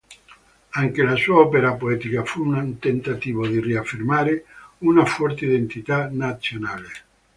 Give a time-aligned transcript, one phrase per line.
[0.81, 4.45] Anche la sua opera poetica fu un tentativo di riaffermare
[4.79, 6.89] una forte identità nazionale.